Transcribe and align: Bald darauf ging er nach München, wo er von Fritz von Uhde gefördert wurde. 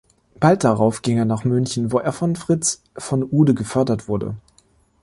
Bald 0.39 0.63
darauf 0.63 1.03
ging 1.03 1.19
er 1.19 1.25
nach 1.25 1.43
München, 1.43 1.91
wo 1.91 1.99
er 1.99 2.11
von 2.11 2.35
Fritz 2.35 2.81
von 2.97 3.21
Uhde 3.23 3.53
gefördert 3.53 4.07
wurde. 4.07 4.35